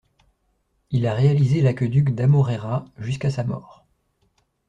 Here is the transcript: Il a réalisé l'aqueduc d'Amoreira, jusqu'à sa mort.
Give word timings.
Il 0.89 1.05
a 1.05 1.13
réalisé 1.13 1.61
l'aqueduc 1.61 2.15
d'Amoreira, 2.15 2.85
jusqu'à 2.97 3.29
sa 3.29 3.43
mort. 3.43 3.85